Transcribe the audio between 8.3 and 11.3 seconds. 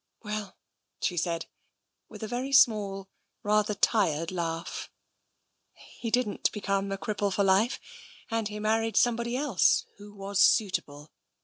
and he married somebody else, who was suitable.